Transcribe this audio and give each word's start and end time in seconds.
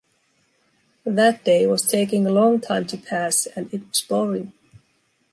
That 1.05 1.43
day 1.43 1.67
was 1.67 1.83
taking 1.83 2.25
a 2.25 2.31
long 2.31 2.59
time 2.59 2.87
to 2.87 2.97
pass, 2.97 3.45
and 3.45 3.71
it 3.71 3.87
was 3.87 4.01
boring. 4.01 4.51